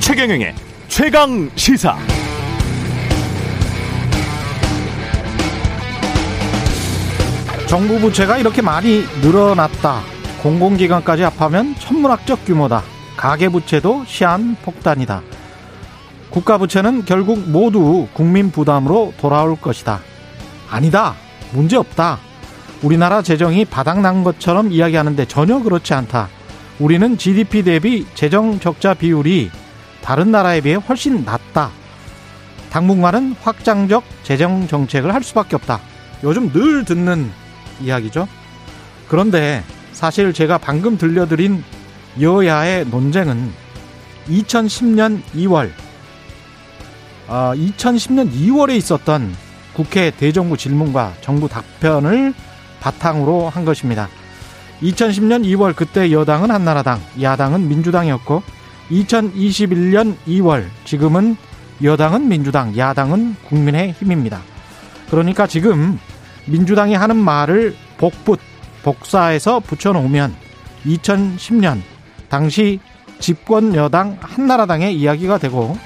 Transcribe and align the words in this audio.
최경영의 0.00 0.54
최강 0.88 1.48
시사. 1.54 1.96
정부 7.68 8.00
부채가 8.00 8.38
이렇게 8.38 8.60
많이 8.62 9.04
늘어났다. 9.22 10.00
공공기관까지 10.42 11.22
합하면 11.22 11.74
천문학적 11.76 12.46
규모다. 12.46 12.82
가계부채도 13.16 14.06
시한 14.06 14.56
폭탄이다. 14.62 15.22
국가부채는 16.30 17.04
결국 17.04 17.38
모두 17.48 18.08
국민 18.12 18.50
부담으로 18.50 19.12
돌아올 19.18 19.56
것이다. 19.60 20.00
아니다. 20.70 21.14
문제 21.52 21.76
없다. 21.76 22.18
우리나라 22.82 23.22
재정이 23.22 23.64
바닥난 23.64 24.22
것처럼 24.22 24.70
이야기하는데 24.70 25.24
전혀 25.26 25.58
그렇지 25.60 25.94
않다. 25.94 26.28
우리는 26.78 27.18
GDP 27.18 27.62
대비 27.62 28.06
재정 28.14 28.60
적자 28.60 28.94
비율이 28.94 29.50
다른 30.00 30.30
나라에 30.30 30.60
비해 30.60 30.76
훨씬 30.76 31.24
낮다. 31.24 31.70
당분간은 32.70 33.34
확장적 33.42 34.04
재정 34.22 34.68
정책을 34.68 35.12
할 35.12 35.22
수밖에 35.22 35.56
없다. 35.56 35.80
요즘 36.22 36.52
늘 36.52 36.84
듣는 36.84 37.30
이야기죠. 37.80 38.28
그런데 39.08 39.64
사실 39.92 40.32
제가 40.32 40.58
방금 40.58 40.98
들려드린 40.98 41.64
여야의 42.20 42.86
논쟁은 42.86 43.52
2010년 44.28 45.22
2월, 45.34 45.70
어, 47.26 47.52
2010년 47.56 48.30
2월에 48.30 48.76
있었던 48.76 49.34
국회 49.78 50.10
대정부 50.10 50.56
질문과 50.56 51.12
정부 51.20 51.48
답변을 51.48 52.34
바탕으로 52.80 53.48
한 53.48 53.64
것입니다. 53.64 54.08
2010년 54.82 55.44
2월 55.44 55.76
그때 55.76 56.10
여당은 56.10 56.50
한나라당, 56.50 57.00
야당은 57.22 57.68
민주당이었고 57.68 58.42
2021년 58.90 60.16
2월 60.26 60.64
지금은 60.84 61.36
여당은 61.80 62.26
민주당, 62.26 62.76
야당은 62.76 63.36
국민의힘입니다. 63.48 64.40
그러니까 65.10 65.46
지금 65.46 66.00
민주당이 66.46 66.94
하는 66.94 67.16
말을 67.16 67.76
복붙, 67.98 68.40
복사해서 68.82 69.60
붙여놓으면 69.60 70.34
2010년 70.86 71.82
당시 72.28 72.80
집권 73.20 73.76
여당 73.76 74.18
한나라당의 74.22 74.98
이야기가 74.98 75.38
되고 75.38 75.78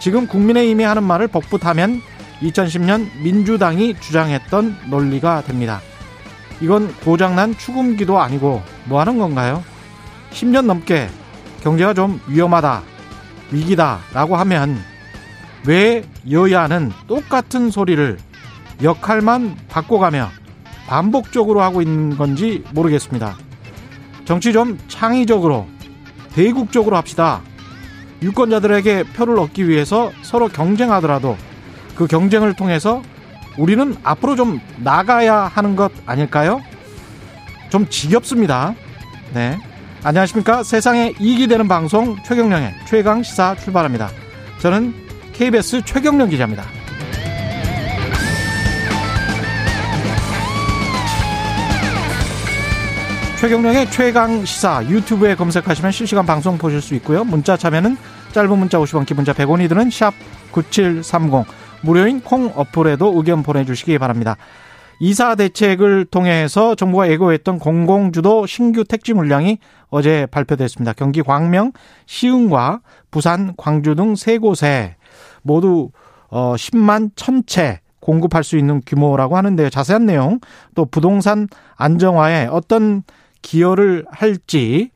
지금 0.00 0.26
국민의힘이 0.26 0.82
하는 0.82 1.02
말을 1.02 1.28
복붙하면 1.28 2.00
2010년 2.44 3.08
민주당이 3.22 3.94
주장했던 4.00 4.76
논리가 4.90 5.42
됩니다. 5.42 5.80
이건 6.60 6.94
고장난 6.98 7.56
추금기도 7.56 8.20
아니고 8.20 8.62
뭐 8.84 9.00
하는 9.00 9.18
건가요? 9.18 9.62
10년 10.30 10.66
넘게 10.66 11.08
경제가 11.62 11.94
좀 11.94 12.20
위험하다, 12.28 12.82
위기다 13.50 14.00
라고 14.12 14.36
하면 14.36 14.78
왜 15.66 16.04
여야는 16.30 16.92
똑같은 17.06 17.70
소리를 17.70 18.18
역할만 18.82 19.56
바꿔가며 19.68 20.28
반복적으로 20.86 21.62
하고 21.62 21.80
있는 21.80 22.16
건지 22.16 22.62
모르겠습니다. 22.74 23.36
정치 24.24 24.52
좀 24.52 24.78
창의적으로, 24.88 25.66
대국적으로 26.34 26.96
합시다. 26.96 27.40
유권자들에게 28.22 29.04
표를 29.14 29.38
얻기 29.38 29.68
위해서 29.68 30.12
서로 30.22 30.48
경쟁하더라도 30.48 31.36
그 31.94 32.06
경쟁을 32.06 32.54
통해서 32.54 33.02
우리는 33.56 33.96
앞으로 34.02 34.36
좀 34.36 34.60
나가야 34.78 35.34
하는 35.34 35.76
것 35.76 35.92
아닐까요? 36.06 36.60
좀 37.70 37.88
지겹습니다. 37.88 38.74
네. 39.32 39.58
안녕하십니까. 40.02 40.62
세상에 40.62 41.14
이익이 41.18 41.46
되는 41.46 41.66
방송 41.66 42.16
최경령의 42.24 42.74
최강 42.86 43.22
시사 43.22 43.56
출발합니다. 43.56 44.10
저는 44.60 44.94
KBS 45.32 45.82
최경령 45.84 46.28
기자입니다. 46.28 46.64
최경령의 53.40 53.90
최강 53.90 54.44
시사 54.44 54.84
유튜브에 54.86 55.34
검색하시면 55.34 55.92
실시간 55.92 56.24
방송 56.24 56.56
보실 56.56 56.80
수 56.80 56.94
있고요. 56.94 57.24
문자 57.24 57.56
참여는 57.56 57.96
짧은 58.32 58.58
문자 58.58 58.78
50원, 58.78 59.06
기본자 59.06 59.32
100원이 59.32 59.68
드는 59.68 59.90
샵 59.90 60.14
9730. 60.50 61.44
무료인 61.84 62.20
콩 62.20 62.50
어플에도 62.54 63.12
의견 63.16 63.42
보내주시기 63.42 63.98
바랍니다. 63.98 64.36
이사 65.00 65.34
대책을 65.34 66.06
통해서 66.06 66.74
정부가 66.74 67.10
예고했던 67.10 67.58
공공주도 67.58 68.46
신규 68.46 68.84
택지 68.84 69.12
물량이 69.12 69.58
어제 69.90 70.26
발표됐습니다. 70.30 70.94
경기 70.94 71.20
광명, 71.22 71.72
시흥과 72.06 72.80
부산, 73.10 73.54
광주 73.56 73.94
등 73.94 74.14
세 74.14 74.38
곳에 74.38 74.96
모두 75.42 75.90
10만 76.30 77.10
어, 77.10 77.14
1000채 77.14 77.78
공급할 78.00 78.44
수 78.44 78.56
있는 78.56 78.80
규모라고 78.86 79.36
하는데요. 79.36 79.70
자세한 79.70 80.06
내용 80.06 80.40
또 80.74 80.84
부동산 80.84 81.48
안정화에 81.76 82.46
어떤 82.50 83.02
기여를 83.42 84.06
할지 84.10 84.90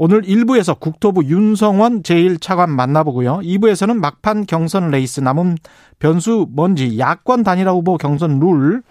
오늘 0.00 0.22
1부에서 0.22 0.78
국토부 0.78 1.24
윤성원 1.24 2.04
제1차관 2.04 2.68
만나보고요. 2.68 3.40
2부에서는 3.42 3.96
막판 3.96 4.46
경선 4.46 4.92
레이스 4.92 5.18
남은 5.18 5.58
변수 5.98 6.46
뭔지 6.50 7.00
야권 7.00 7.42
단일화 7.42 7.72
후보 7.72 7.98
경선 7.98 8.38
룰 8.38 8.82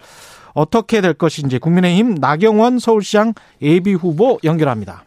어떻게 0.52 1.00
될 1.00 1.14
것인지 1.14 1.58
국민의힘 1.58 2.16
나경원 2.16 2.78
서울시장 2.78 3.32
예비 3.62 3.94
후보 3.94 4.38
연결합니다. 4.44 5.04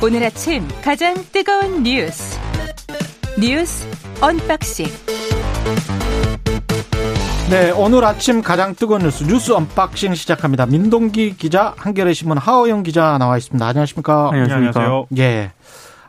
오늘 0.00 0.22
아침 0.22 0.68
가장 0.84 1.14
뜨거운 1.32 1.82
뉴스 1.82 2.38
뉴스 3.40 3.84
unboxing 4.20 4.86
네, 7.50 7.70
오늘 7.70 8.02
아침 8.04 8.40
가장 8.40 8.74
뜨거운 8.74 9.02
뉴스 9.02 9.22
뉴스 9.24 9.52
unboxing 9.52 10.14
시작합니다. 10.14 10.64
민동기 10.64 11.36
기자, 11.36 11.74
한겨레 11.76 12.14
신문 12.14 12.38
하어영 12.38 12.82
기자 12.82 13.18
나와 13.18 13.36
있습니다. 13.36 13.64
안녕하십니까? 13.64 14.30
안녕하세요. 14.32 15.06
예. 15.18 15.52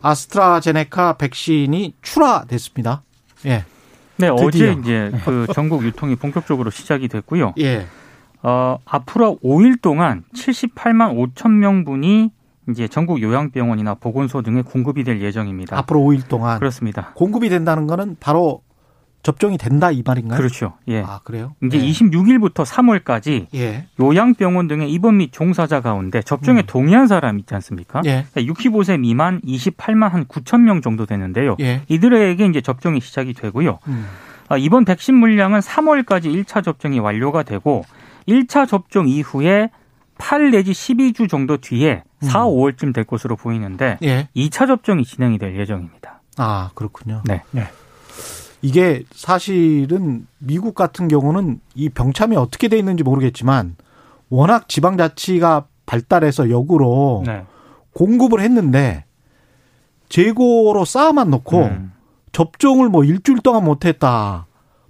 아스트라제네카 0.01 1.17
백신이 1.17 1.95
출하됐습니다. 2.01 3.03
예. 3.47 3.65
네, 4.17 4.29
드디어. 4.33 4.35
어제 4.45 4.77
이제 4.79 5.11
그 5.25 5.45
전국 5.53 5.83
유통이 5.83 6.15
본격적으로 6.15 6.71
시작이 6.71 7.09
됐고요. 7.09 7.53
예. 7.59 7.85
어, 8.41 8.77
앞으로 8.85 9.37
5일 9.43 9.81
동안 9.81 10.23
78만 10.33 11.33
5천 11.35 11.51
명분이 11.51 12.31
이제 12.69 12.87
전국 12.87 13.21
요양병원이나 13.21 13.95
보건소 13.95 14.41
등에 14.41 14.61
공급이 14.61 15.03
될 15.03 15.21
예정입니다. 15.21 15.77
앞으로 15.79 15.99
5일 15.99 16.27
동안 16.29 16.59
그렇습니다. 16.59 17.11
공급이 17.15 17.49
된다는 17.49 17.87
거는 17.87 18.15
바로 18.19 18.61
접종이 19.25 19.57
된다 19.57 19.89
이 19.89 20.03
말인가요? 20.05 20.37
그렇죠. 20.37 20.73
예. 20.87 21.01
아 21.01 21.19
그래요? 21.23 21.55
이제 21.63 21.79
예. 21.79 21.89
26일부터 21.89 22.63
3월까지 22.63 23.47
예. 23.55 23.87
요양병원 23.99 24.67
등의 24.67 24.91
입원 24.91 25.17
및 25.17 25.31
종사자 25.31 25.81
가운데 25.81 26.21
접종에 26.21 26.61
음. 26.61 26.65
동의한 26.67 27.07
사람 27.07 27.39
있지 27.39 27.55
않습니까? 27.55 28.03
예. 28.05 28.27
65세 28.35 28.85
그러니까 28.85 28.97
미만 28.97 29.41
28만 29.41 30.09
한 30.09 30.25
9천 30.25 30.61
명 30.61 30.83
정도 30.83 31.07
되는데요. 31.07 31.55
예. 31.59 31.81
이들에게 31.87 32.45
이제 32.45 32.61
접종이 32.61 33.01
시작이 33.01 33.33
되고요. 33.33 33.79
음. 33.87 34.05
아, 34.47 34.57
이번 34.57 34.85
백신 34.85 35.15
물량은 35.15 35.59
3월까지 35.59 36.25
1차 36.25 36.63
접종이 36.63 36.99
완료가 36.99 37.41
되고 37.41 37.83
1차 38.27 38.67
접종 38.67 39.07
이후에 39.07 39.71
8 40.19 40.51
내지 40.51 40.71
12주 40.71 41.27
정도 41.27 41.57
뒤에 41.57 42.03
4, 42.19 42.45
음. 42.45 42.51
5월쯤 42.51 42.93
될 42.93 43.05
것으로 43.05 43.35
보이는데 43.37 43.97
예. 44.03 44.29
2차 44.35 44.67
접종이 44.67 45.03
진행이 45.03 45.39
될 45.39 45.57
예정입니다. 45.57 46.21
아 46.37 46.69
그렇군요. 46.75 47.23
네. 47.25 47.41
네. 47.49 47.67
이게 48.65 49.03
사실은 49.11 50.25
미국 50.39 50.73
같은 50.73 51.07
경우는 51.07 51.59
이 51.75 51.87
병참이 51.89 52.35
어떻게 52.35 52.67
돼 52.67 52.79
있는지 52.79 53.03
모르겠지만 53.03 53.75
워낙 54.29 54.67
지방자치가 54.67 55.67
발달해서 55.85 56.49
역으로 56.49 57.21
네. 57.27 57.43
공급을 57.93 58.39
했는데 58.41 59.05
재고로 60.09 60.83
쌓아만 60.83 61.29
놓고 61.29 61.61
음. 61.61 61.93
접종을 62.31 62.89
뭐 62.89 63.03
일주일 63.03 63.41
동안 63.41 63.65
못했다. 63.65 64.47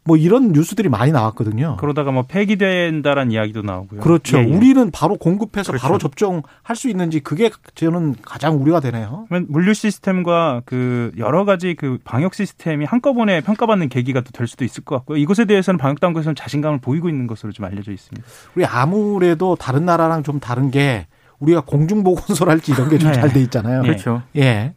뭐 0.07 0.18
이런 0.18 0.52
뉴스들이 0.52 0.88
많이 0.88 1.12
나왔거든요. 1.12 1.78
그러다가 1.80 2.12
뭐 2.12 2.24
폐기된다라는 2.28 3.31
이야기도 3.31 3.63
나오고요. 3.63 4.02
그렇죠. 4.02 4.38
예, 4.38 4.48
예. 4.48 4.56
우리는 4.56 4.92
바로 4.92 5.18
공급해서 5.18 5.72
그렇죠. 5.72 5.81
바로 5.81 5.98
접종할 5.98 6.75
수 6.75 6.90
있는지 6.90 7.19
그게 7.22 7.50
저는 7.74 8.16
가장 8.22 8.62
우려가 8.62 8.80
되네요. 8.81 9.25
물류 9.48 9.74
시스템과 9.74 10.62
그 10.66 11.12
여러 11.18 11.44
가지 11.44 11.74
그 11.74 11.98
방역 12.04 12.36
시스템이 12.36 12.86
한꺼번에 12.86 13.42
평가받는 13.42 13.90
계기가 13.90 14.22
또 14.22 14.30
될 14.31 14.46
수도 14.48 14.63
있을 14.63 14.84
것 14.84 14.96
같고요. 14.98 15.18
이것에 15.18 15.46
대해서는 15.46 15.78
방역 15.80 16.00
당국에서는 16.00 16.36
자신감을 16.36 16.80
보이고 16.81 17.10
있는 17.10 17.25
것으로 17.25 17.52
좀 17.52 17.66
알려져 17.66 17.92
있습니다. 17.92 18.28
우리 18.56 18.63
아무래도 18.66 19.56
다른 19.56 19.86
나라랑 19.86 20.22
좀 20.24 20.40
다른 20.40 20.69
게 20.72 21.07
우리가 21.40 21.62
공중보건소랄지 21.62 22.74
이런 22.74 22.90
게 22.90 22.98
좀 23.00 23.12
잘돼 23.12 23.34
네. 23.34 23.42
있잖아요. 23.42 23.81
그렇죠. 23.81 24.22
예. 24.38 24.74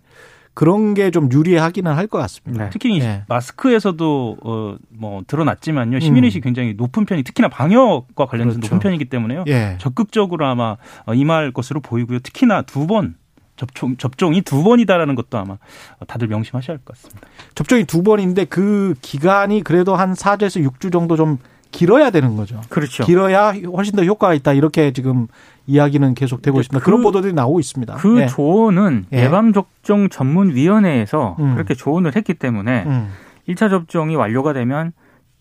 그런 0.58 0.94
게 0.94 1.10
좀 1.12 1.30
유리하기는 1.30 1.92
할 1.94 2.08
것 2.08 2.18
같습니다. 2.18 2.64
네. 2.64 2.70
특히 2.72 2.98
네. 2.98 3.22
마스크에서도 3.28 4.36
어, 4.42 4.76
뭐 4.90 5.22
드러났지만요 5.26 6.00
시민의식 6.00 6.38
이 6.38 6.40
음. 6.40 6.42
굉장히 6.42 6.74
높은 6.74 7.04
편이 7.04 7.22
특히나 7.22 7.48
방역과 7.48 8.26
관련해서 8.26 8.58
그렇죠. 8.58 8.74
높은 8.74 8.78
편이기 8.82 9.04
때문에요 9.04 9.44
예. 9.46 9.76
적극적으로 9.78 10.46
아마 10.46 10.76
임할 11.14 11.52
것으로 11.52 11.80
보이고요. 11.80 12.18
특히나 12.20 12.62
두번 12.62 13.14
접종 13.56 13.96
접종이 13.96 14.40
두 14.42 14.62
번이다라는 14.64 15.14
것도 15.14 15.38
아마 15.38 15.58
다들 16.06 16.26
명심하셔야 16.28 16.76
할 16.76 16.84
것 16.84 16.96
같습니다. 16.96 17.28
접종이 17.54 17.84
두 17.84 18.02
번인데 18.02 18.44
그 18.46 18.94
기간이 19.02 19.62
그래도 19.62 19.94
한 19.96 20.12
4주에서 20.14 20.68
6주 20.68 20.90
정도 20.92 21.16
좀 21.16 21.38
길어야 21.70 22.10
되는 22.10 22.34
거죠. 22.36 22.60
그렇죠. 22.68 23.04
길어야 23.04 23.52
훨씬 23.52 23.94
더 23.94 24.04
효과가 24.04 24.34
있다. 24.34 24.54
이렇게 24.54 24.92
지금 24.92 25.26
이야기는 25.68 26.14
계속되고 26.14 26.60
있습니다. 26.60 26.80
그, 26.80 26.84
그런 26.84 27.02
보도들이 27.02 27.34
나오고 27.34 27.60
있습니다. 27.60 27.94
그 27.96 28.22
예. 28.22 28.26
조언은 28.26 29.06
예. 29.12 29.24
예방접종 29.24 30.08
전문위원회에서 30.08 31.36
음. 31.38 31.54
그렇게 31.54 31.74
조언을 31.74 32.16
했기 32.16 32.34
때문에 32.34 32.84
음. 32.86 33.10
1차 33.48 33.68
접종이 33.70 34.16
완료가 34.16 34.54
되면 34.54 34.92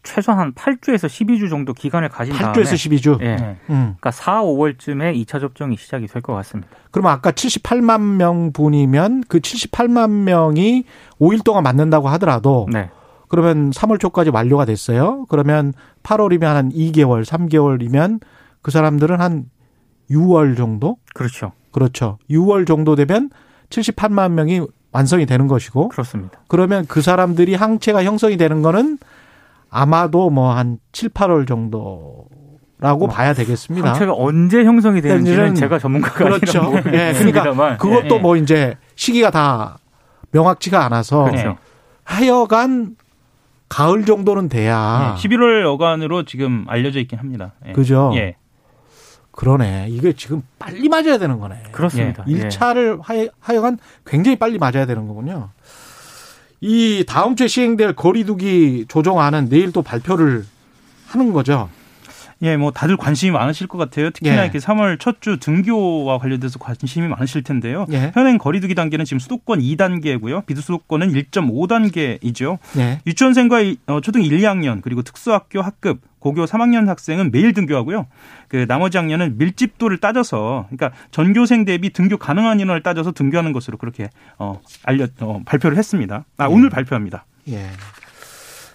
최소한 0.03 0.53
8주에서 0.53 1.07
12주 1.07 1.49
정도 1.49 1.73
기간을 1.73 2.09
가진 2.09 2.33
8주에서 2.33 2.39
다음에 2.39 2.61
12주. 2.63 3.21
예. 3.21 3.35
음. 3.69 3.95
그러니까 3.99 4.11
4, 4.11 4.41
5월쯤에 4.43 5.25
2차 5.25 5.39
접종이 5.39 5.75
시작이 5.77 6.07
될 6.07 6.21
것 6.21 6.33
같습니다. 6.33 6.69
그럼 6.91 7.07
아까 7.07 7.31
78만 7.31 8.15
명 8.17 8.51
분이면 8.51 9.23
그 9.29 9.39
78만 9.39 10.09
명이 10.23 10.83
5일 11.19 11.43
동안 11.43 11.63
맞는다고 11.63 12.09
하더라도 12.09 12.67
네. 12.71 12.89
그러면 13.29 13.71
3월 13.71 13.99
초까지 13.99 14.29
완료가 14.29 14.65
됐어요. 14.65 15.25
그러면 15.29 15.73
8월이면 16.03 16.43
한 16.43 16.69
2개월, 16.71 17.25
3개월이면 17.25 18.21
그 18.61 18.71
사람들은 18.71 19.19
한 19.19 19.45
6월 20.11 20.55
정도? 20.57 20.97
그렇죠. 21.13 21.51
그렇죠. 21.71 22.17
6월 22.29 22.65
정도 22.67 22.95
되면 22.95 23.29
78만 23.69 24.31
명이 24.31 24.61
완성이 24.91 25.25
되는 25.25 25.47
것이고. 25.47 25.89
그렇습니다. 25.89 26.39
그러면 26.47 26.85
그 26.87 27.01
사람들이 27.01 27.55
항체가 27.55 28.03
형성이 28.03 28.37
되는 28.37 28.61
거는 28.61 28.97
아마도 29.69 30.29
뭐 30.29 30.53
한 30.53 30.79
7, 30.91 31.09
8월 31.09 31.47
정도 31.47 32.25
라고 32.79 33.07
뭐 33.07 33.15
봐야 33.15 33.33
되겠습니다. 33.33 33.89
항체가 33.89 34.13
언제 34.15 34.63
형성이 34.63 35.01
되는지는 35.01 35.55
제가 35.55 35.79
전문가가 35.79 36.15
그렇죠. 36.15 36.61
아니라 36.61 37.09
예, 37.09 37.13
그러니까 37.13 37.77
그것도 37.77 38.15
예. 38.15 38.19
뭐 38.19 38.35
이제 38.37 38.75
시기가 38.95 39.31
다 39.31 39.79
명확치가 40.31 40.85
않아서 40.85 41.25
그렇죠. 41.25 41.57
하여간 42.03 42.95
가을 43.67 44.05
정도는 44.05 44.47
돼야. 44.47 45.15
네, 45.17 45.27
11월 45.27 45.63
여간으로 45.63 46.23
지금 46.23 46.65
알려져 46.67 46.99
있긴 46.99 47.19
합니다. 47.19 47.53
예. 47.67 47.73
그죠? 47.73 48.11
예. 48.15 48.35
그러네. 49.37 49.89
이게 49.91 50.13
지금 50.13 50.41
빨리 50.57 50.89
맞아야 50.89 51.19
되는 51.19 51.39
거네. 51.39 51.61
그렇습니다. 51.71 52.25
예. 52.27 52.49
1차를 52.49 52.99
하여, 53.03 53.27
하여 53.39 53.61
간 53.61 53.77
굉장히 54.03 54.35
빨리 54.35 54.57
맞아야 54.57 54.87
되는 54.87 55.07
거군요. 55.07 55.49
이 56.59 57.05
다음 57.07 57.35
주에 57.35 57.47
시행될 57.47 57.93
거리두기 57.93 58.85
조정안은 58.87 59.49
내일 59.49 59.71
또 59.71 59.83
발표를 59.83 60.43
하는 61.05 61.33
거죠. 61.33 61.69
예, 62.43 62.55
뭐 62.57 62.71
다들 62.71 62.97
관심이 62.97 63.31
많으실 63.31 63.67
것 63.67 63.77
같아요. 63.77 64.09
특히나 64.11 64.37
예. 64.39 64.43
이렇게 64.43 64.59
3월 64.59 64.99
첫 64.99 65.17
주 65.19 65.37
등교와 65.39 66.19
관련돼서 66.19 66.59
관심이 66.59 67.07
많으실 67.07 67.41
텐데요. 67.43 67.87
예. 67.91 68.11
현행 68.13 68.37
거리두기 68.37 68.75
단계는 68.75 69.03
지금 69.05 69.19
수도권 69.19 69.59
2단계고요. 69.59 70.45
비수도권은 70.45 71.11
1.5단계이죠. 71.13 72.59
예. 72.77 72.99
유치원생과 73.07 73.57
어, 73.87 74.01
초등 74.01 74.23
1, 74.23 74.37
2학년 74.39 74.81
그리고 74.81 75.01
특수학교 75.01 75.61
학급 75.61 76.01
고교 76.19 76.45
3학년 76.45 76.87
학생은 76.87 77.31
매일 77.31 77.53
등교하고요. 77.53 78.07
그 78.47 78.65
나머지 78.67 78.97
학년은 78.97 79.37
밀집도를 79.37 79.97
따져서 79.99 80.67
그러니까 80.69 80.91
전교생 81.11 81.65
대비 81.65 81.91
등교 81.91 82.17
가능한 82.17 82.59
인원을 82.59 82.83
따져서 82.83 83.11
등교하는 83.11 83.53
것으로 83.53 83.77
그렇게 83.77 84.09
어 84.37 84.59
알려 84.83 85.07
어, 85.21 85.41
발표를 85.45 85.77
했습니다. 85.77 86.25
아, 86.37 86.43
예. 86.45 86.53
오늘 86.53 86.69
발표합니다. 86.69 87.25
예. 87.49 87.67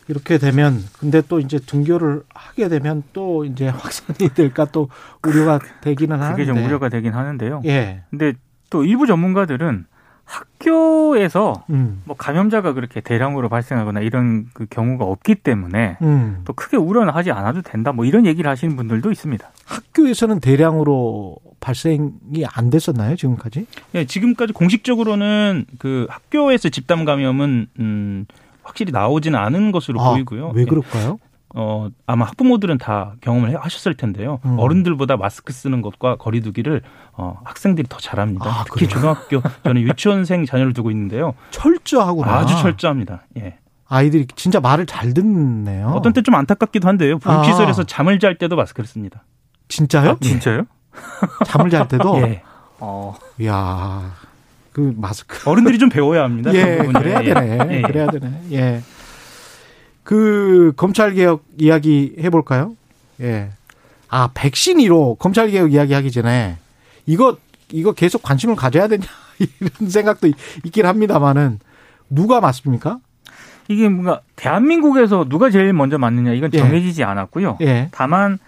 이렇게 0.09 0.39
되면 0.39 0.83
근데 0.99 1.23
또 1.29 1.41
이제 1.41 1.59
등교를 1.59 2.23
하게 2.35 2.69
되면 2.69 3.03
또 3.13 3.45
이제 3.45 3.69
확산이 3.71 4.29
될까 4.35 4.67
또 4.67 4.89
우려가 5.23 5.59
되기는 5.81 6.17
하는데 6.17 6.33
그게 6.33 6.47
좀 6.47 6.65
우려가 6.65 6.89
되긴 6.89 7.13
하는데요. 7.15 7.63
예. 7.67 8.03
근데 8.11 8.35
또 8.71 8.85
일부 8.85 9.07
전문가들은 9.07 9.87
학교에서 10.25 11.65
음. 11.71 12.01
뭐 12.05 12.17
감염자가 12.17 12.73
그렇게 12.73 13.01
대량으로 13.01 13.49
발생하거나 13.49 14.01
이런 14.01 14.47
그 14.55 14.67
경우가 14.67 15.05
없기 15.05 15.37
때문에 15.37 15.99
음. 16.01 16.41
또 16.45 16.53
크게 16.53 16.77
우려는 16.77 17.13
하지 17.13 17.31
않아도 17.33 17.61
된다. 17.61 17.93
뭐 17.93 18.05
이런 18.05 18.25
얘기를 18.25 18.51
하시는 18.51 18.75
분들도 18.77 19.11
있습니다. 19.11 19.51
학교에서는 19.67 20.41
대량으로 20.41 21.37
발생이 21.61 22.45
안 22.51 22.71
됐었나요 22.71 23.17
지금까지? 23.17 23.67
네, 23.93 24.07
지금까지 24.07 24.53
공식적으로는 24.53 25.67
그 25.79 26.07
학교에서 26.09 26.69
집단 26.71 27.05
감염은 27.05 27.67
음 27.79 28.27
확실히 28.63 28.93
나오지는 28.93 29.39
않은 29.39 29.73
것으로 29.73 30.01
아, 30.01 30.11
보이고요. 30.13 30.53
왜 30.55 30.65
그럴까요? 30.65 31.19
어, 31.55 31.89
아마 32.07 32.25
학부모들은 32.27 32.79
다 32.79 33.13
경험을 33.21 33.63
하셨을 33.63 33.95
텐데요. 33.95 34.41
음. 34.47 34.59
어른들보다 34.59 35.17
마스크 35.19 35.53
쓰는 35.53 35.83
것과 35.83 36.17
거리두기를 36.17 36.81
어, 37.13 37.39
학생들이 37.45 37.89
더 37.91 37.99
잘합니다. 37.99 38.47
아, 38.49 38.65
특히 38.67 38.87
그래요? 38.87 39.01
중학교, 39.29 39.43
저는 39.65 39.83
유치원생 39.83 40.47
자녀를 40.47 40.73
두고 40.73 40.91
있는데요. 40.91 41.35
철저하구나. 41.51 42.33
아주 42.39 42.57
철저합니다. 42.59 43.25
예. 43.39 43.59
아이들이 43.87 44.27
진짜 44.35 44.61
말을 44.61 44.87
잘 44.87 45.13
듣네요. 45.13 45.89
어떤 45.89 46.15
때 46.15 46.23
좀 46.23 46.35
안타깝기도 46.37 46.89
한데요. 46.89 47.19
분피설에서 47.19 47.83
아. 47.83 47.85
잠을 47.87 48.19
잘 48.19 48.39
때도 48.39 48.57
마스크를 48.57 48.87
씁니다. 48.87 49.23
진짜요? 49.69 50.11
아, 50.13 50.17
진짜요? 50.23 50.63
잠을 51.45 51.69
잘 51.69 51.87
때도? 51.89 52.17
예. 52.23 52.43
어. 52.79 53.15
이야. 53.39 54.13
그 54.73 54.95
마스크. 54.97 55.39
어른들이 55.49 55.79
좀 55.79 55.89
배워야 55.89 56.25
합니다. 56.25 56.53
예, 56.55 56.79
그래야 56.79 57.23
되네. 57.23 57.59
예, 57.71 57.77
예. 57.77 57.83
그래야 57.83 58.07
되네. 58.11 58.43
예. 58.53 58.83
그 60.03 60.73
검찰 60.77 61.15
개혁 61.15 61.45
이야기 61.59 62.15
해볼까요? 62.19 62.77
예. 63.21 63.51
아 64.09 64.31
백신 64.35 64.79
1호 64.79 65.19
검찰 65.19 65.51
개혁 65.51 65.73
이야기 65.73 65.95
하기 65.95 66.11
전에 66.11 66.57
이거 67.07 67.37
이거 67.71 67.93
계속 67.93 68.23
관심을 68.23 68.57
가져야 68.57 68.89
되냐 68.89 69.05
이런 69.39 69.91
생각도 69.91 70.29
있긴 70.65 70.87
합니다만은 70.87 71.61
누가 72.11 72.41
맞습니까? 72.41 72.99
이게 73.69 73.89
뭔가 73.89 74.21
대한민국에서 74.37 75.27
누가 75.29 75.51
제일 75.51 75.73
먼저 75.73 75.99
맞느냐 75.99 76.33
이건 76.33 76.51
예. 76.53 76.59
정해지지 76.59 77.03
예. 77.03 77.05
않았고요. 77.05 77.59
예. 77.63 77.89
다만 77.93 78.39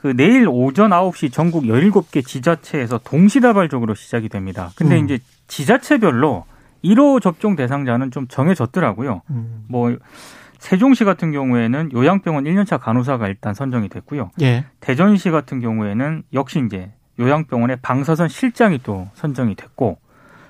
그 0.00 0.16
내일 0.16 0.48
오전 0.48 0.92
9시 0.92 1.30
전국 1.30 1.64
17개 1.64 2.26
지자체에서 2.26 2.96
동시다발적으로 3.04 3.94
시작이 3.94 4.30
됩니다. 4.30 4.70
근데 4.74 4.98
음. 4.98 5.04
이제 5.04 5.18
지자체별로 5.46 6.46
1호 6.82 7.20
접종 7.20 7.54
대상자는 7.54 8.10
좀 8.10 8.26
정해졌더라고요. 8.26 9.20
음. 9.28 9.64
뭐 9.68 9.94
세종시 10.56 11.04
같은 11.04 11.32
경우에는 11.32 11.90
요양병원 11.92 12.44
1년차 12.44 12.80
간호사가 12.80 13.28
일단 13.28 13.52
선정이 13.52 13.90
됐고요. 13.90 14.30
예. 14.40 14.64
대전시 14.80 15.30
같은 15.30 15.60
경우에는 15.60 16.22
역시 16.32 16.62
이제 16.64 16.90
요양병원의 17.18 17.80
방사선 17.82 18.28
실장이 18.28 18.80
또 18.82 19.06
선정이 19.12 19.54
됐고 19.54 19.98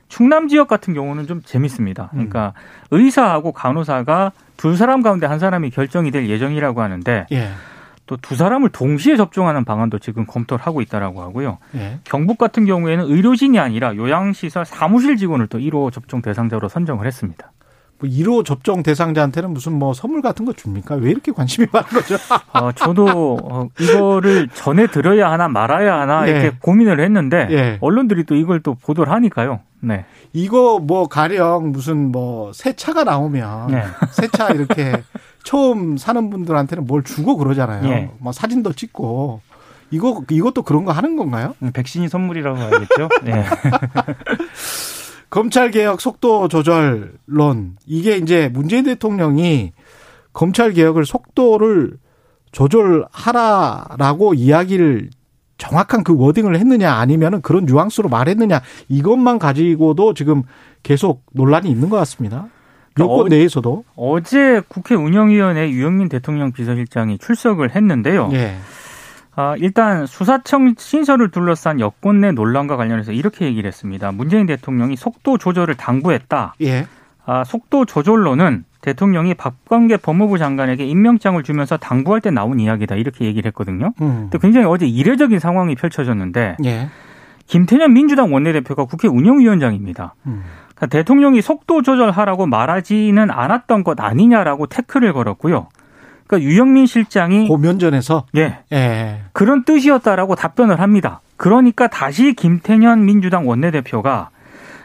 충남 0.06 0.46
지역 0.46 0.68
같은 0.68 0.94
경우는 0.94 1.26
좀 1.26 1.42
재밌습니다. 1.42 2.10
그러니까 2.12 2.52
음. 2.92 2.98
의사하고 3.00 3.50
간호사가 3.50 4.30
두 4.56 4.76
사람 4.76 5.02
가운데 5.02 5.26
한 5.26 5.40
사람이 5.40 5.70
결정이 5.70 6.12
될 6.12 6.28
예정이라고 6.28 6.82
하는데 6.82 7.26
예. 7.32 7.50
또 8.10 8.16
두 8.16 8.34
사람을 8.34 8.70
동시에 8.70 9.16
접종하는 9.16 9.64
방안도 9.64 10.00
지금 10.00 10.26
검토를 10.26 10.66
하고 10.66 10.80
있다라고 10.80 11.22
하고요. 11.22 11.58
예. 11.76 12.00
경북 12.02 12.38
같은 12.38 12.66
경우에는 12.66 13.04
의료진이 13.04 13.56
아니라 13.60 13.94
요양시설 13.94 14.64
사무실 14.66 15.16
직원을 15.16 15.46
또 15.46 15.58
1호 15.58 15.92
접종 15.92 16.20
대상자로 16.20 16.68
선정을 16.68 17.06
했습니다. 17.06 17.52
뭐 18.00 18.08
1호 18.10 18.44
접종 18.44 18.82
대상자한테는 18.82 19.52
무슨 19.52 19.74
뭐 19.78 19.92
선물 19.94 20.22
같은 20.22 20.44
거 20.44 20.52
줍니까? 20.52 20.96
왜 20.96 21.10
이렇게 21.10 21.30
관심이 21.30 21.68
많은 21.70 21.88
거죠? 21.88 22.16
어, 22.52 22.72
저도 22.72 23.38
어, 23.44 23.68
이거를 23.78 24.48
전해 24.54 24.88
들어야 24.88 25.30
하나 25.30 25.46
말아야 25.48 26.00
하나 26.00 26.24
네. 26.24 26.30
이렇게 26.32 26.56
고민을 26.60 26.98
했는데 26.98 27.46
네. 27.46 27.78
언론들이 27.80 28.24
또 28.24 28.34
이걸 28.34 28.58
또 28.60 28.74
보도를 28.74 29.12
하니까요. 29.12 29.60
네. 29.80 30.04
이거 30.32 30.78
뭐 30.80 31.06
가령 31.08 31.70
무슨 31.72 32.10
뭐 32.10 32.50
새 32.54 32.72
차가 32.74 33.04
나오면 33.04 33.68
네. 33.68 33.84
새차 34.12 34.50
이렇게 34.50 35.02
처음 35.42 35.96
사는 35.96 36.30
분들한테는 36.30 36.86
뭘 36.86 37.02
주고 37.02 37.36
그러잖아요. 37.36 37.82
네. 37.82 38.10
뭐 38.18 38.32
사진도 38.32 38.72
찍고 38.72 39.40
이거 39.90 40.22
이것도 40.30 40.62
그런 40.62 40.84
거 40.84 40.92
하는 40.92 41.16
건가요? 41.16 41.54
음, 41.62 41.72
백신이 41.72 42.08
선물이라고 42.08 42.56
봐야겠죠. 42.56 43.08
네. 43.24 43.44
검찰 45.30 45.70
개혁 45.70 46.00
속도 46.00 46.48
조절론 46.48 47.76
이게 47.86 48.16
이제 48.16 48.48
문재인 48.52 48.84
대통령이 48.84 49.72
검찰 50.32 50.72
개혁을 50.72 51.06
속도를 51.06 51.98
조절하라라고 52.52 54.34
이야기를 54.34 55.10
정확한 55.56 56.04
그 56.04 56.16
워딩을 56.16 56.56
했느냐 56.58 56.94
아니면은 56.94 57.42
그런 57.42 57.64
뉘앙스로 57.66 58.08
말했느냐 58.08 58.60
이것만 58.88 59.38
가지고도 59.38 60.14
지금 60.14 60.42
계속 60.82 61.24
논란이 61.32 61.70
있는 61.70 61.90
것 61.90 61.96
같습니다. 61.98 62.48
그러니까 62.94 63.14
여권 63.14 63.28
내에서도 63.28 63.84
어제 63.96 64.62
국회 64.68 64.94
운영위원회 64.94 65.70
유영민 65.70 66.08
대통령 66.08 66.52
비서실장이 66.52 67.18
출석을 67.18 67.74
했는데요. 67.74 68.30
예. 68.32 68.56
아, 69.36 69.54
일단 69.58 70.06
수사청 70.06 70.74
신설을 70.76 71.30
둘러싼 71.30 71.80
여권 71.80 72.20
내 72.20 72.32
논란과 72.32 72.76
관련해서 72.76 73.12
이렇게 73.12 73.46
얘기를 73.46 73.68
했습니다. 73.68 74.12
문재인 74.12 74.46
대통령이 74.46 74.96
속도 74.96 75.38
조절을 75.38 75.76
당부했다. 75.76 76.54
예. 76.62 76.86
아, 77.24 77.44
속도 77.44 77.84
조절로는 77.84 78.64
대통령이 78.80 79.34
박광계 79.34 79.98
법무부 79.98 80.38
장관에게 80.38 80.84
임명장을 80.86 81.42
주면서 81.42 81.76
당부할 81.76 82.20
때 82.20 82.30
나온 82.30 82.58
이야기다 82.58 82.96
이렇게 82.96 83.26
얘기를 83.26 83.48
했거든요. 83.48 83.92
음. 84.00 84.28
근데 84.30 84.38
굉장히 84.38 84.66
어제 84.66 84.86
이례적인 84.86 85.38
상황이 85.38 85.74
펼쳐졌는데 85.74 86.56
예. 86.64 86.88
김태년 87.46 87.92
민주당 87.92 88.32
원내대표가 88.32 88.84
국회 88.84 89.08
운영위원장입니다. 89.08 90.14
음. 90.26 90.44
대통령이 90.88 91.42
속도 91.42 91.82
조절하라고 91.82 92.46
말하지는 92.46 93.30
않았던 93.30 93.84
것 93.84 94.00
아니냐라고 94.00 94.66
태클을 94.66 95.12
걸었고요. 95.12 95.68
그러니까 96.26 96.48
유영민 96.48 96.86
실장이 96.86 97.48
고면전에서 97.48 98.26
예, 98.36 98.60
예. 98.72 99.22
그런 99.32 99.64
뜻이었다라고 99.64 100.36
답변을 100.36 100.80
합니다. 100.80 101.20
그러니까 101.36 101.88
다시 101.88 102.34
김태년 102.34 103.04
민주당 103.04 103.48
원내대표가 103.48 104.30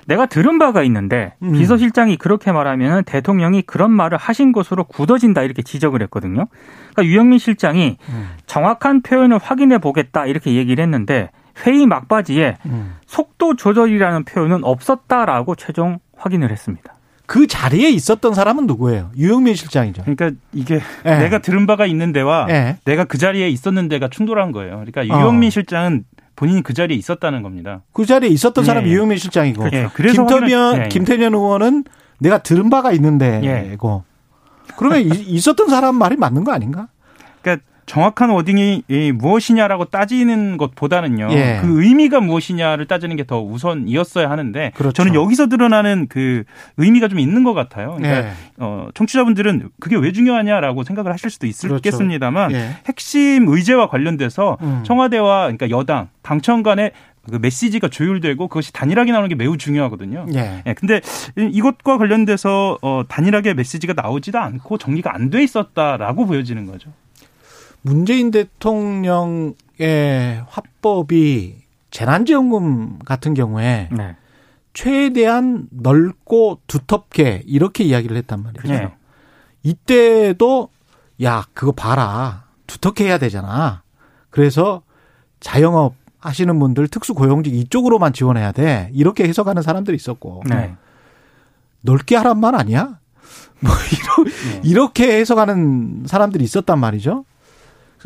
내가 0.08 0.25
들은 0.25 0.60
바가 0.60 0.84
있는데 0.84 1.34
음. 1.42 1.54
비서실장이 1.54 2.18
그렇게 2.18 2.52
말하면 2.52 3.04
대통령이 3.06 3.64
그런 3.64 3.92
말을 3.92 4.18
하신 4.18 4.52
것으로 4.52 4.84
굳어진다 4.84 5.44
이렇게 5.44 5.62
지적을 5.62 6.02
했거든요. 6.04 6.46
그러니까 6.94 7.06
유영민 7.06 7.40
실장이 7.40 7.98
음. 8.10 8.30
정확한 8.46 9.02
표현을 9.02 9.38
확인해 9.38 9.78
보겠다 9.80 10.25
이렇게 10.25 10.56
얘기를 10.56 10.84
했는데 10.84 11.30
회의 11.66 11.86
막바지에 11.86 12.58
음. 12.66 12.96
속도 13.06 13.56
조절이라는 13.56 14.26
표현은 14.26 14.64
없었다라고 14.64 15.56
최종 15.56 16.00
확인을 16.18 16.52
했습니다. 16.52 16.94
그 17.28 17.48
자리에 17.48 17.90
있었던 17.90 18.34
사람은 18.34 18.68
누구예요? 18.68 19.12
유영민 19.18 19.56
실장이죠. 19.56 20.04
그러니까 20.04 20.32
이게 20.54 20.80
네. 21.04 21.20
내가 21.20 21.40
들은 21.40 21.66
바가 21.66 21.86
있는 21.86 22.12
데와 22.12 22.46
네. 22.46 22.78
내가 22.86 23.06
그 23.06 23.18
자리에 23.18 23.50
있었는 23.50 23.88
데가 23.88 24.10
충돌한 24.10 24.52
거예요. 24.52 24.76
그러니까 24.76 25.06
유영민 25.08 25.48
어. 25.48 25.50
실장은 25.50 26.06
본인이 26.36 26.62
그 26.62 26.74
자리에 26.74 26.96
있었다는 26.98 27.42
겁니다. 27.42 27.82
그 27.94 28.06
자리에 28.06 28.30
있었던 28.30 28.64
예. 28.64 28.66
사람이 28.66 28.90
유영민 28.90 29.18
실장이고 29.18 29.64
그렇죠. 29.64 29.90
그래서 29.94 30.26
김태년 30.26 30.78
예. 30.84 30.88
김태년 30.90 31.34
의원은 31.34 31.86
내가 32.20 32.40
들은 32.40 32.70
바가 32.70 32.92
있는데고 32.92 33.46
예. 33.46 33.78
그러면 34.78 35.02
있었던 35.02 35.70
사람 35.70 35.96
말이 35.96 36.18
맞는 36.18 36.44
거 36.44 36.52
아닌가? 36.52 36.90
그러니까 37.42 37.66
정확한 37.86 38.30
워딩이 38.32 38.84
무엇이냐라고 39.13 39.86
따지는 39.86 40.58
것보다는요. 40.58 41.27
예. 41.32 41.60
그 41.62 41.84
의미가 41.84 42.20
무엇이냐를 42.20 42.86
따지는 42.88 43.15
게 43.15 43.25
더 43.25 43.42
우선이었어야 43.42 44.30
하는데 44.30 44.72
그렇죠. 44.75 44.94
저는 44.94 45.15
여기서 45.15 45.48
드러나는 45.48 46.06
그 46.10 46.44
의미가 46.77 47.08
좀 47.08 47.20
있는 47.20 47.44
것 47.44 47.54
같아요. 47.54 47.96
그러니까 47.98 48.27
예. 48.27 48.32
어, 48.58 48.88
청취자분들은 48.94 49.70
그게 49.80 49.96
왜 49.96 50.12
중요하냐라고 50.12 50.84
생각을 50.84 51.12
하실 51.12 51.30
수도 51.30 51.48
있겠습니다만 51.48 52.50
그렇죠. 52.50 52.65
예. 52.65 52.72
핵심 52.88 53.48
의제와 53.48 53.89
관련돼서 53.89 54.58
음. 54.62 54.84
청와대와 54.86 55.44
그러니까 55.44 55.70
여당 55.70 56.10
당청 56.22 56.62
간의 56.63 56.92
그 57.30 57.38
메시지가 57.42 57.88
조율되고 57.88 58.48
그것이 58.48 58.72
단일하게 58.72 59.12
나오는 59.12 59.27
게 59.30 59.34
매우 59.36 59.58
중요하거든요. 59.58 60.27
예. 60.36 60.62
예. 60.68 60.74
근데 60.74 61.01
이것과 61.38 61.98
관련돼서 61.98 62.77
어 62.84 63.01
단일하게 63.08 63.56
메시지가 63.56 63.94
나오지도 63.94 64.38
않고 64.39 64.77
정리가 64.77 65.13
안 65.15 65.32
돼 65.32 65.42
있었다라고 65.44 66.27
보여지는 66.27 66.68
거죠. 66.68 66.92
문재인 67.86 68.32
대통령의 68.32 69.54
화법이 70.48 71.58
재난지원금 71.92 72.98
같은 73.06 73.36
경우에 73.36 73.89
네. 73.92 74.15
최대한 74.74 75.68
넓고 75.70 76.62
두텁게 76.65 77.44
이렇게 77.46 77.84
이야기를 77.84 78.18
했단 78.18 78.42
말이죠. 78.42 78.68
네. 78.68 78.92
이때도 79.62 80.70
야 81.22 81.46
그거 81.54 81.74
봐라 81.74 82.46
두텁게 82.65 83.06
해야 83.06 83.20
되잖아. 83.20 83.84
그래서 84.32 84.82
자영업 85.39 85.94
하시는 86.20 86.58
분들 86.58 86.88
특수고용직 86.88 87.54
이쪽으로만 87.54 88.13
지원해야 88.13 88.51
돼 88.51 88.89
이렇게 88.94 89.27
해석하는 89.27 89.62
사람들이 89.62 89.96
있었고 89.96 90.42
네. 90.50 90.75
넓게 91.82 92.15
하란 92.15 92.39
말 92.39 92.56
아니야? 92.56 92.98
뭐 93.60 93.72
네. 94.25 94.62
이렇게 94.63 95.20
해석하는 95.20 96.06
사람들이 96.08 96.44
있었단 96.44 96.80
말이죠. 96.80 97.25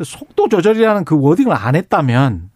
속도 0.02 0.48
조절이라는 0.48 1.04
그 1.04 1.18
워딩을 1.20 1.54
안 1.54 1.74
했다면 1.76 2.50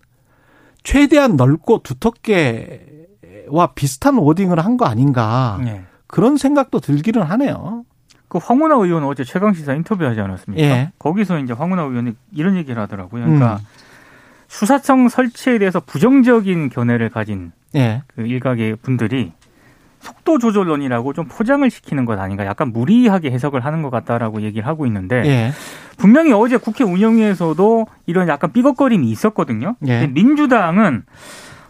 최대한 0.83 1.37
넓고 1.37 1.83
두텁게와 1.83 3.73
비슷한 3.75 4.17
워딩을 4.17 4.59
한 4.65 4.77
거 4.77 4.87
아닌가 4.87 5.59
네. 5.63 5.85
그런 6.07 6.37
생각도 6.37 6.81
들기는 6.81 7.23
하네요. 7.23 7.85
그 8.29 8.39
황운하 8.39 8.77
의원 8.77 9.05
어제 9.05 9.23
최강 9.25 9.55
시사 9.55 9.75
인터뷰하지 9.75 10.21
않았습니까? 10.21 10.63
예. 10.63 10.93
거기서 10.99 11.39
이제 11.39 11.53
황운하 11.53 11.85
의원이 11.85 12.13
이런 12.33 12.57
얘기를 12.57 12.81
하더라고요. 12.83 13.25
그러니까 13.25 13.57
음. 13.57 13.67
수사청 14.49 15.09
설치에 15.09 15.59
대해서 15.59 15.81
부정적인 15.81 16.69
견해를 16.71 17.09
가진 17.11 17.53
예. 17.75 18.03
그 18.09 18.23
일각의 18.23 18.77
분들이 18.77 19.33
속도 20.05 20.39
조절론이라고 20.39 21.15
좀 21.15 21.27
포장을 21.27 21.69
시키는 21.69 22.05
것 22.05 22.19
아닌가 22.21 22.45
약간 22.45 22.73
무리하게 22.73 23.31
해석을 23.31 23.65
하는 23.65 23.83
것 23.83 23.91
같다라고 23.91 24.43
얘기를 24.43 24.67
하고 24.67 24.87
있는데 24.87 25.23
예. 25.25 25.53
분명히 25.97 26.33
어제 26.33 26.59
국회 26.59 26.85
운영위에서도 26.85 27.87
이런 28.07 28.29
약간 28.29 28.53
삐걱거림이 28.53 29.11
있었거든요. 29.11 29.77
예. 29.87 30.07
민주당은 30.07 31.05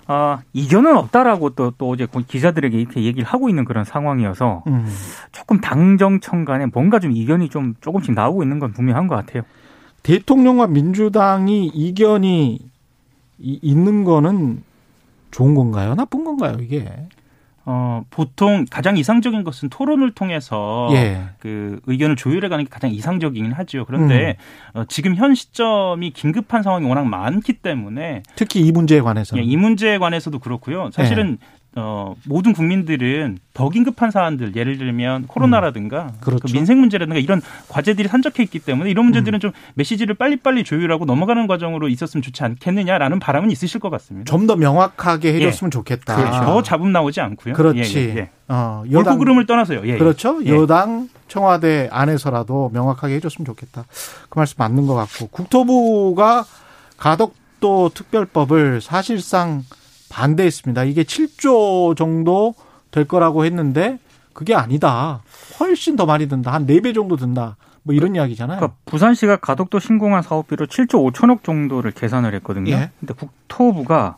어, 0.06 0.38
이견은 0.52 0.96
없다라고 0.96 1.50
또, 1.50 1.70
또 1.78 1.90
어제 1.90 2.06
기자들에게 2.06 2.78
이렇게 2.78 3.04
얘기를 3.04 3.26
하고 3.26 3.48
있는 3.48 3.64
그런 3.64 3.84
상황이어서 3.84 4.64
음. 4.66 4.86
조금 5.32 5.60
당정청 5.60 6.44
간에 6.44 6.66
뭔가 6.66 6.98
좀 6.98 7.12
이견이 7.12 7.48
좀 7.48 7.74
조금씩 7.80 8.12
나오고 8.14 8.42
있는 8.42 8.58
건 8.58 8.72
분명한 8.72 9.06
것 9.06 9.14
같아요. 9.14 9.44
대통령과 10.02 10.66
민주당이 10.66 11.68
이견이 11.68 12.58
있는 13.38 14.04
거는 14.04 14.62
좋은 15.30 15.54
건가요? 15.54 15.94
나쁜 15.94 16.24
건가요, 16.24 16.58
이게? 16.60 17.08
어, 17.66 18.02
보통 18.10 18.66
가장 18.70 18.96
이상적인 18.96 19.42
것은 19.42 19.70
토론을 19.70 20.12
통해서 20.12 20.88
예. 20.92 21.22
그 21.38 21.80
의견을 21.86 22.16
조율해 22.16 22.48
가는 22.48 22.64
게 22.64 22.68
가장 22.68 22.90
이상적이긴 22.90 23.52
하죠. 23.52 23.84
그런데 23.86 24.36
음. 24.74 24.80
어, 24.80 24.84
지금 24.86 25.14
현 25.14 25.34
시점이 25.34 26.10
긴급한 26.10 26.62
상황이 26.62 26.86
워낙 26.86 27.06
많기 27.06 27.54
때문에 27.54 28.22
특히 28.36 28.60
이 28.60 28.70
문제에 28.70 29.00
관해서 29.00 29.38
예, 29.38 29.42
이 29.42 29.56
문제에 29.56 29.98
관해서도 29.98 30.40
그렇고요. 30.40 30.90
사실은 30.92 31.38
예. 31.40 31.63
어, 31.76 32.14
모든 32.26 32.52
국민들은 32.52 33.38
더 33.52 33.68
긴급한 33.68 34.10
사안들 34.12 34.54
예를 34.54 34.78
들면 34.78 35.26
코로나라든가 35.26 36.02
음, 36.04 36.20
그렇죠. 36.20 36.46
그 36.46 36.52
민생 36.52 36.78
문제라든가 36.78 37.18
이런 37.18 37.42
과제들이 37.68 38.06
산적해 38.08 38.42
있기 38.44 38.60
때문에 38.60 38.90
이런 38.90 39.06
문제들은 39.06 39.38
음. 39.38 39.40
좀 39.40 39.52
메시지를 39.74 40.14
빨리빨리 40.14 40.62
조율하고 40.62 41.04
넘어가는 41.04 41.46
과정으로 41.48 41.88
있었으면 41.88 42.22
좋지 42.22 42.44
않겠느냐라는 42.44 43.18
바람은 43.18 43.50
있으실 43.50 43.80
것 43.80 43.90
같습니다. 43.90 44.30
좀 44.30 44.44
더 44.44 44.56
명확하게 44.56 45.32
해줬으면 45.34 45.68
예. 45.68 45.70
좋겠다. 45.70 46.16
그렇죠. 46.16 46.44
더 46.44 46.62
잡음 46.62 46.92
나오지 46.92 47.20
않고요. 47.22 47.54
그렇지. 47.54 47.98
예, 47.98 48.02
예, 48.02 48.16
예. 48.18 48.30
어, 48.46 48.84
여당 48.92 49.18
그름을 49.18 49.46
떠나서요. 49.46 49.80
예, 49.86 49.94
예. 49.94 49.96
그렇죠. 49.98 50.38
예. 50.44 50.50
여당 50.50 51.08
청와대 51.28 51.88
안에서라도 51.90 52.70
명확하게 52.74 53.14
해줬으면 53.14 53.46
좋겠다. 53.46 53.84
그 54.28 54.38
말씀 54.38 54.56
맞는 54.58 54.86
것 54.86 54.94
같고 54.94 55.28
국토부가 55.28 56.44
가덕도 56.98 57.90
특별법을 57.94 58.80
사실상 58.82 59.64
반대했습니다. 60.10 60.84
이게 60.84 61.02
7조 61.02 61.96
정도 61.96 62.54
될 62.90 63.06
거라고 63.06 63.44
했는데 63.44 63.98
그게 64.32 64.54
아니다. 64.54 65.22
훨씬 65.58 65.96
더 65.96 66.06
많이 66.06 66.28
든다. 66.28 66.52
한 66.52 66.66
4배 66.66 66.94
정도 66.94 67.16
든다. 67.16 67.56
뭐 67.82 67.94
이런 67.94 68.16
이야기잖아요. 68.16 68.58
그러니까 68.58 68.78
부산시가 68.86 69.36
가덕도 69.36 69.78
신공한 69.78 70.22
사업비로 70.22 70.66
7조 70.66 71.12
5천억 71.12 71.44
정도를 71.44 71.92
계산을 71.92 72.34
했거든요. 72.34 72.72
예. 72.72 72.90
근데 72.98 73.14
국토부가 73.14 74.16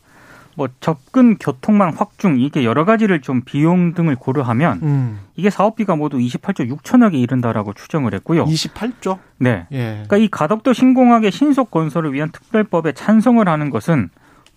뭐 0.55 0.69
접근 0.81 1.37
교통망 1.37 1.93
확충 1.97 2.40
이게 2.40 2.64
여러 2.64 2.85
가지를 2.85 3.21
좀 3.21 3.43
비용 3.43 3.93
등을 3.93 4.16
고려하면 4.16 4.81
음. 4.83 5.21
이게 5.37 5.50
사업비가 5.50 5.97
모두 5.97 6.16
28조 6.16 6.76
6천억에 6.78 7.14
이른다라고 7.14 7.75
추정을 7.75 8.14
했고요. 8.14 8.47
28조? 8.47 9.19
네. 9.38 9.66
예. 9.73 10.05
그러니까 10.07 10.16
이 10.16 10.28
가덕도 10.28 10.73
신공항의 10.73 11.31
신속 11.31 11.71
건설을 11.71 12.14
위한 12.14 12.31
특별법에 12.31 12.93
찬성을 12.93 13.47
하는 13.47 13.69
것은 13.69 14.09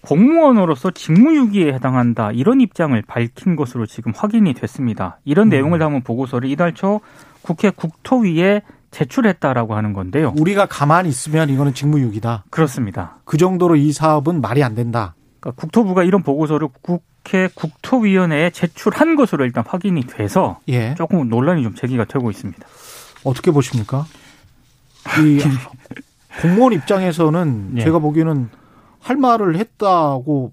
공무원으로서 0.02 0.92
직무유기에 0.92 1.74
해당한다 1.74 2.32
이런 2.32 2.62
입장을 2.62 3.02
밝힌 3.08 3.56
것으로 3.56 3.86
지금 3.86 4.14
확인이 4.16 4.54
됐습니다. 4.54 5.20
이런 5.26 5.48
음. 5.48 5.50
내용을 5.50 5.80
담은 5.80 6.04
보고서를 6.04 6.50
이달 6.50 6.74
초 6.74 7.02
국회 7.42 7.70
국토위에 7.70 8.62
제출했다라고 8.92 9.76
하는 9.76 9.94
건데요. 9.94 10.34
우리가 10.38 10.66
가만히 10.66 11.10
있으면 11.10 11.50
이거는 11.50 11.74
직무유기다. 11.74 12.46
그렇습니다. 12.50 13.20
그 13.24 13.38
정도로 13.38 13.76
이 13.76 13.92
사업은 13.92 14.42
말이 14.42 14.64
안 14.64 14.74
된다. 14.74 15.16
그러니까 15.40 15.62
국토부가 15.62 16.04
이런 16.04 16.24
보고서를 16.24 16.70
국회 16.82 17.48
국토위원회에 17.54 18.50
제출한 18.50 19.16
것으로 19.16 19.46
일단 19.46 19.64
확인이 19.68 20.02
돼서 20.08 20.60
예. 20.70 20.96
조금 20.96 21.30
논란이 21.30 21.64
좀 21.64 21.76
제기가 21.76 22.06
되고 22.06 22.32
있습니다. 22.32 22.68
어떻게 23.24 23.52
보십니까? 23.52 24.06
이 25.22 25.40
공무원 26.42 26.74
입장에서는 26.74 27.74
예. 27.78 27.84
제가 27.84 28.00
보기에는 28.00 28.50
할 29.02 29.16
말을 29.18 29.56
했다고 29.58 30.52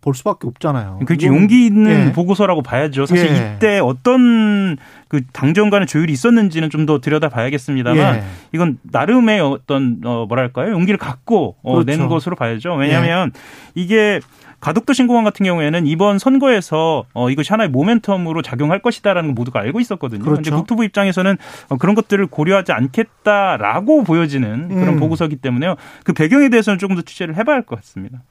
볼 0.00 0.14
수밖에 0.14 0.48
없잖아요. 0.48 0.98
그렇지 1.06 1.26
용기 1.28 1.64
있는 1.66 2.08
예. 2.08 2.12
보고서라고 2.12 2.62
봐야죠. 2.62 3.06
사실 3.06 3.28
예. 3.28 3.54
이때 3.56 3.78
어떤 3.78 4.76
그 5.06 5.22
당정 5.32 5.70
간의 5.70 5.86
조율이 5.86 6.12
있었는지는 6.12 6.70
좀 6.70 6.86
더 6.86 6.98
들여다 6.98 7.28
봐야겠습니다만 7.28 8.16
예. 8.16 8.24
이건 8.52 8.78
나름의 8.82 9.38
어떤 9.40 10.00
어 10.04 10.26
뭐랄까요 10.26 10.72
용기를 10.72 10.98
갖고 10.98 11.54
어, 11.62 11.74
그렇죠. 11.74 11.86
낸 12.00 12.08
것으로 12.08 12.34
봐야죠. 12.34 12.74
왜냐하면 12.74 13.30
예. 13.36 13.40
이게 13.80 14.20
가덕도 14.62 14.92
신공항 14.92 15.24
같은 15.24 15.44
경우에는 15.44 15.86
이번 15.88 16.18
선거에서 16.20 17.04
어, 17.14 17.28
이것이 17.30 17.50
하나의 17.50 17.68
모멘텀으로 17.70 18.44
작용할 18.44 18.80
것이다라는 18.80 19.30
걸 19.30 19.34
모두가 19.34 19.58
알고 19.60 19.80
있었거든요. 19.80 20.22
그런데 20.22 20.42
그렇죠. 20.42 20.56
국토부 20.56 20.84
입장에서는 20.84 21.36
어, 21.68 21.76
그런 21.78 21.96
것들을 21.96 22.24
고려하지 22.28 22.70
않겠다라고 22.70 24.04
보여지는 24.04 24.68
그런 24.68 24.88
음. 24.94 25.00
보고서기 25.00 25.36
때문에요. 25.36 25.74
그 26.04 26.12
배경에 26.12 26.48
대해서는 26.48 26.78
조금 26.78 26.94
더 26.94 27.02
취재를 27.02 27.36
해봐야 27.36 27.56
할 27.56 27.62
것 27.64 27.76
같습니다. 27.80 28.22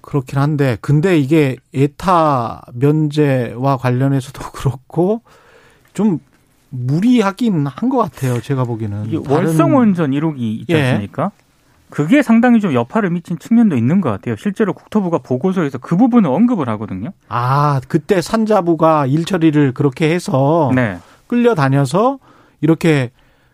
그렇긴 0.00 0.38
한데 0.38 0.78
근데 0.80 1.18
이게 1.18 1.56
에타 1.74 2.62
면제와 2.74 3.76
관련해서도 3.76 4.40
그렇고 4.52 5.20
좀 5.92 6.18
무리하긴 6.70 7.66
한 7.66 7.90
것 7.90 7.98
같아요. 7.98 8.40
제가 8.40 8.64
보기에는 8.64 9.22
월성 9.28 9.74
원전 9.76 10.12
1호기 10.12 10.38
있지 10.38 10.72
예. 10.72 10.82
않습니까? 10.82 11.30
예. 11.38 11.45
그게 11.90 12.22
상당히 12.22 12.60
좀 12.60 12.72
여파를 12.74 13.10
미친 13.10 13.38
측면도 13.38 13.76
있는 13.76 14.00
것 14.00 14.10
같아요. 14.10 14.36
실제로 14.36 14.72
국토부가 14.72 15.18
보고서에서 15.18 15.78
그 15.78 15.96
부분을 15.96 16.28
언급을 16.28 16.68
하거든요. 16.70 17.10
아, 17.28 17.80
그때 17.88 18.20
산자부가 18.20 19.06
일 19.06 19.24
처리를 19.24 19.72
그렇게 19.72 20.12
해서 20.12 20.70
네. 20.74 20.98
끌려다녀서 21.28 22.18
이렇게 22.60 23.10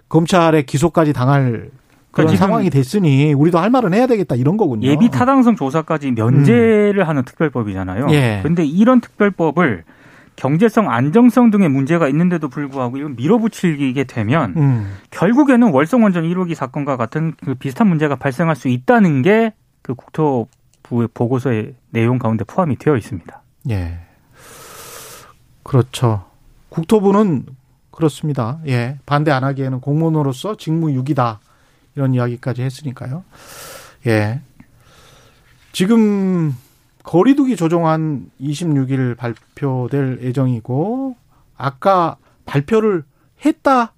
검찰의 0.08 0.64
기소까지 0.66 1.12
당할 1.12 1.70
그런 2.10 2.26
그러니까 2.26 2.36
상황이 2.36 2.70
됐으니 2.70 3.32
우리도 3.32 3.58
할 3.58 3.70
말은 3.70 3.94
해야 3.94 4.06
되겠다 4.06 4.36
이런 4.36 4.56
거군요. 4.58 4.86
예비 4.86 5.10
타당성 5.10 5.56
조사까지 5.56 6.12
면제를 6.12 6.98
음. 6.98 7.08
하는 7.08 7.24
특별법이잖아요. 7.24 8.06
그런데 8.42 8.62
예. 8.62 8.66
이런 8.66 9.00
특별법을 9.00 9.84
경제성, 10.36 10.90
안정성 10.90 11.50
등의 11.50 11.68
문제가 11.68 12.08
있는데도 12.08 12.48
불구하고 12.48 12.96
이걸 12.96 13.10
밀어붙이게 13.10 14.04
되면 14.04 14.54
음. 14.56 14.96
결국에는 15.10 15.70
월성원전 15.70 16.24
1호기 16.24 16.54
사건과 16.54 16.96
같은 16.96 17.34
그 17.44 17.54
비슷한 17.54 17.86
문제가 17.88 18.16
발생할 18.16 18.56
수 18.56 18.68
있다는 18.68 19.22
게 19.22 19.52
그 19.82 19.94
국토부의 19.94 21.08
보고서의 21.12 21.74
내용 21.90 22.18
가운데 22.18 22.44
포함이 22.44 22.76
되어 22.76 22.96
있습니다. 22.96 23.42
예. 23.70 23.98
그렇죠. 25.64 26.24
국토부는 26.70 27.46
그렇습니다. 27.90 28.58
예. 28.66 28.98
반대 29.04 29.30
안 29.30 29.44
하기에는 29.44 29.80
공무원으로서 29.80 30.56
직무유기다. 30.56 31.40
이런 31.94 32.14
이야기까지 32.14 32.62
했으니까요. 32.62 33.24
예. 34.06 34.40
지금 35.72 36.56
거리두기 37.02 37.56
조정안 37.56 38.30
26일 38.40 39.16
발표될 39.16 40.21
예정이고 40.23 41.16
아까 41.56 42.16
발표를 42.44 43.04
했다 43.44 43.92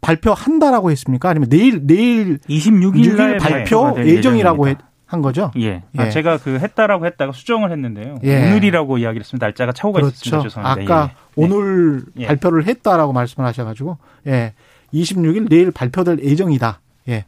발표한다라고 0.00 0.90
했습니까? 0.90 1.30
아니면 1.30 1.48
내일 1.48 1.86
내일 1.86 2.38
26일 2.38 3.16
날 3.16 3.38
발표 3.38 3.94
예정이라고 3.98 4.68
했, 4.68 4.78
한 5.06 5.22
거죠? 5.22 5.52
예. 5.56 5.82
예. 5.98 6.02
아, 6.02 6.10
제가 6.10 6.38
그 6.38 6.58
했다라고 6.58 7.06
했다가 7.06 7.32
수정을 7.32 7.70
했는데요. 7.70 8.18
예. 8.24 8.48
오늘이라고 8.48 8.98
이야기를 8.98 9.22
했습니다. 9.22 9.46
날짜가 9.46 9.72
착오가 9.72 10.00
그렇죠. 10.00 10.14
있었습니다. 10.14 10.42
죄송합니다. 10.48 10.94
아까 10.94 11.12
예. 11.12 11.16
오늘 11.36 12.04
예. 12.18 12.26
발표를 12.26 12.66
했다라고 12.66 13.12
말씀을 13.12 13.46
하셔가지고 13.48 13.98
예. 14.26 14.54
26일 14.92 15.48
내일 15.48 15.70
발표될 15.70 16.20
예정이다. 16.22 16.80
예. 17.08 17.24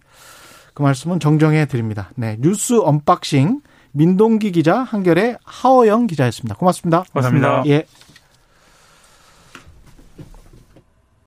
그 0.74 0.82
말씀은 0.82 1.20
정정해 1.20 1.66
드립니다. 1.66 2.10
네. 2.16 2.36
뉴스 2.40 2.80
unboxing 2.80 3.60
민동기 3.92 4.52
기자, 4.52 4.78
한겨레 4.78 5.36
하어영 5.44 6.06
기자였습니다. 6.06 6.54
고맙습니다. 6.56 7.04
고맙습니다. 7.12 7.62
예. 7.66 7.84